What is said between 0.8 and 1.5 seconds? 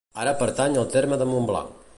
al terme de